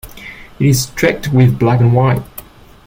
[0.59, 2.23] It is streaked with black and white.